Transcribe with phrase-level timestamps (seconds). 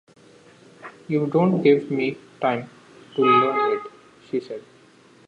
[1.07, 2.67] “You don’t give me time
[3.13, 3.91] to learn it,”
[4.31, 4.63] she said.